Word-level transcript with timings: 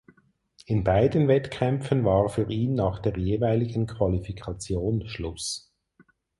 In 0.65 0.83
beiden 0.83 1.27
Wettkämpfen 1.27 2.03
war 2.03 2.27
für 2.27 2.49
ihn 2.49 2.73
nach 2.73 2.97
der 3.03 3.15
jeweiligen 3.19 3.85
Qualifikation 3.85 5.05
Schluss. 5.07 5.71